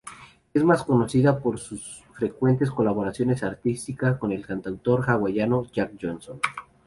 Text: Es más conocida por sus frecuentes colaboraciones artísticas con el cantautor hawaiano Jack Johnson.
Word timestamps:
Es 0.51 0.63
más 0.63 0.83
conocida 0.83 1.37
por 1.39 1.59
sus 1.59 2.03
frecuentes 2.17 2.71
colaboraciones 2.71 3.43
artísticas 3.43 4.17
con 4.17 4.31
el 4.31 4.43
cantautor 4.43 5.03
hawaiano 5.07 5.65
Jack 5.71 5.91
Johnson. 6.01 6.41